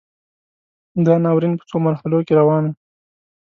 دا 1.05 1.13
ناورین 1.23 1.53
په 1.59 1.63
څو 1.69 1.77
مرحلو 1.87 2.19
کې 2.27 2.33
روان 2.39 2.63
و. 2.67 2.73